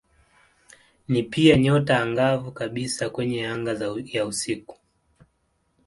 Ni 1.07 1.23
pia 1.23 1.57
nyota 1.57 1.99
angavu 1.99 2.51
kabisa 2.51 3.09
kwenye 3.09 3.47
anga 3.47 3.97
ya 4.13 4.25
usiku. 4.25 4.77